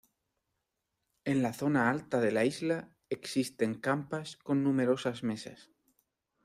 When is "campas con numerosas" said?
3.75-5.21